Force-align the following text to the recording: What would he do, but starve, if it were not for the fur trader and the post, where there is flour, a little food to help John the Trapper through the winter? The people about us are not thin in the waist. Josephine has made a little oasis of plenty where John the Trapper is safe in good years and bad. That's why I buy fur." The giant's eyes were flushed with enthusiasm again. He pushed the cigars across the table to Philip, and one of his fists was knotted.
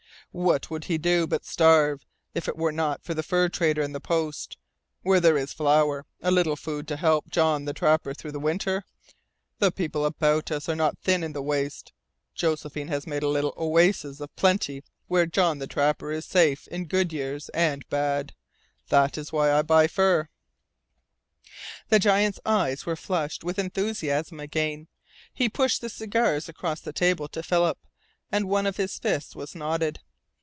What 0.33 0.71
would 0.71 0.85
he 0.85 0.97
do, 0.97 1.27
but 1.27 1.43
starve, 1.43 2.05
if 2.33 2.47
it 2.47 2.55
were 2.55 2.71
not 2.71 3.03
for 3.03 3.13
the 3.13 3.21
fur 3.21 3.49
trader 3.49 3.81
and 3.81 3.93
the 3.93 3.99
post, 3.99 4.55
where 5.01 5.19
there 5.19 5.37
is 5.37 5.51
flour, 5.51 6.05
a 6.21 6.31
little 6.31 6.55
food 6.55 6.87
to 6.87 6.95
help 6.95 7.29
John 7.29 7.65
the 7.65 7.73
Trapper 7.73 8.13
through 8.13 8.31
the 8.31 8.39
winter? 8.39 8.85
The 9.59 9.73
people 9.73 10.05
about 10.05 10.49
us 10.49 10.69
are 10.69 10.75
not 10.75 10.97
thin 10.99 11.21
in 11.21 11.33
the 11.33 11.41
waist. 11.41 11.91
Josephine 12.33 12.87
has 12.87 13.05
made 13.05 13.23
a 13.23 13.27
little 13.27 13.53
oasis 13.57 14.21
of 14.21 14.33
plenty 14.37 14.85
where 15.07 15.25
John 15.25 15.59
the 15.59 15.67
Trapper 15.67 16.13
is 16.13 16.23
safe 16.27 16.65
in 16.69 16.85
good 16.85 17.11
years 17.11 17.49
and 17.49 17.85
bad. 17.89 18.33
That's 18.87 19.33
why 19.33 19.51
I 19.51 19.63
buy 19.63 19.87
fur." 19.87 20.29
The 21.89 21.99
giant's 21.99 22.39
eyes 22.45 22.85
were 22.85 22.95
flushed 22.95 23.43
with 23.43 23.59
enthusiasm 23.59 24.39
again. 24.39 24.87
He 25.33 25.49
pushed 25.49 25.81
the 25.81 25.89
cigars 25.89 26.47
across 26.47 26.79
the 26.79 26.93
table 26.93 27.27
to 27.27 27.43
Philip, 27.43 27.77
and 28.31 28.47
one 28.47 28.65
of 28.65 28.77
his 28.77 28.97
fists 28.97 29.35
was 29.35 29.55
knotted. 29.55 29.99